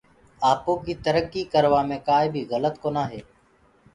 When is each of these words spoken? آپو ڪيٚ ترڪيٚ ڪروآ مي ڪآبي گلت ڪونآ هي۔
آپو 0.51 0.71
ڪيٚ 0.83 1.01
ترڪيٚ 1.05 1.49
ڪروآ 1.53 1.81
مي 1.89 1.97
ڪآبي 2.07 2.41
گلت 2.51 2.75
ڪونآ 2.83 3.03
هي۔ 3.11 3.21